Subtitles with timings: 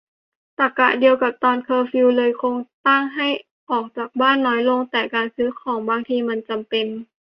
[0.59, 2.55] ตรรกะเดียวกับตอนเคอร์ฟิวเลย คง
[2.87, 3.27] ตั้งให้
[3.71, 6.85] ออกจากบ้านน้อยลง แต่การซื้อของบางทีมันจำเป็น